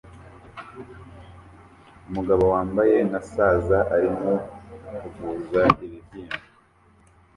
Umugabo 2.07 2.43
wambaye 2.53 2.95
nka 3.07 3.21
saza 3.31 3.79
arimo 3.95 4.33
kuvuza 4.95 5.61
ibibyimba 5.85 6.37